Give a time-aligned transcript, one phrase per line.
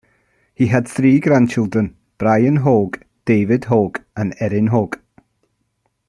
[0.55, 4.95] He had three grandchildren: Brian Hogue, David Hogue, and Erin Hogue.